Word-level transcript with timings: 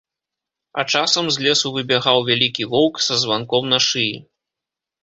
А 0.81 0.85
часам 0.93 1.25
з 1.35 1.45
лесу 1.47 1.67
выбягаў 1.75 2.17
вялікі 2.31 2.63
воўк 2.73 2.95
са 3.11 3.23
званком 3.27 3.73
на 3.77 3.83
шыі. 3.91 4.15